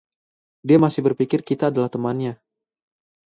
Dia 0.67 0.79
masih 0.85 1.01
berpikir 1.07 1.39
kita 1.49 1.65
adalah 1.71 1.85
temannya. 1.95 2.33